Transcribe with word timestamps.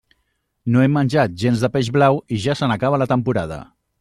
No 0.75 0.81
he 0.83 0.87
menjat 0.93 1.35
gens 1.43 1.65
de 1.67 1.69
peix 1.77 1.91
blau 1.99 2.19
i 2.37 2.41
ja 2.47 2.57
se 2.63 2.69
n'acaba 2.71 3.03
la 3.05 3.11
temporada. 3.15 3.63